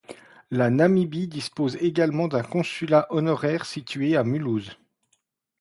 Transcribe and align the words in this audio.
La 0.49 0.71
Namibie 0.71 1.27
dispose 1.27 1.75
également 1.75 2.27
d'un 2.27 2.41
consulat 2.41 3.05
honoraire 3.11 3.67
situé 3.67 4.17
à 4.17 4.23
Mulhouse. 4.23 4.71